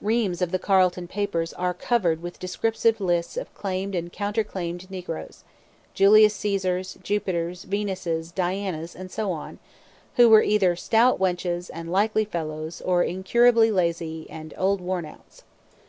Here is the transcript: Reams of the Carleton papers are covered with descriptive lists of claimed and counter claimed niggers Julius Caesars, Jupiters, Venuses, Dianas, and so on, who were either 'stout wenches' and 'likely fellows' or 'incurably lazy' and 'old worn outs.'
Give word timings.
Reams 0.00 0.42
of 0.42 0.50
the 0.50 0.58
Carleton 0.58 1.06
papers 1.06 1.52
are 1.52 1.72
covered 1.72 2.20
with 2.20 2.40
descriptive 2.40 3.00
lists 3.00 3.36
of 3.36 3.54
claimed 3.54 3.94
and 3.94 4.12
counter 4.12 4.42
claimed 4.42 4.88
niggers 4.90 5.44
Julius 5.94 6.34
Caesars, 6.34 6.98
Jupiters, 7.04 7.62
Venuses, 7.62 8.32
Dianas, 8.32 8.96
and 8.96 9.12
so 9.12 9.30
on, 9.30 9.60
who 10.16 10.28
were 10.28 10.42
either 10.42 10.74
'stout 10.74 11.20
wenches' 11.20 11.70
and 11.72 11.92
'likely 11.92 12.24
fellows' 12.24 12.80
or 12.80 13.04
'incurably 13.04 13.70
lazy' 13.70 14.26
and 14.28 14.52
'old 14.58 14.80
worn 14.80 15.04
outs.' 15.04 15.44